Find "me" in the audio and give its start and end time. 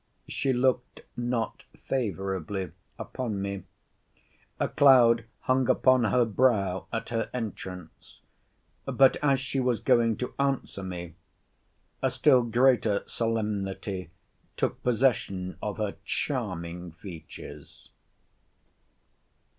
3.39-3.65, 10.81-11.13